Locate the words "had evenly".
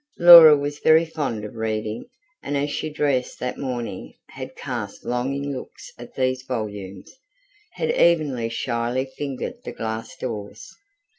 7.73-8.49